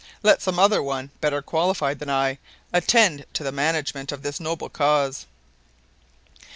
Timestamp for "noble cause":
4.39-5.27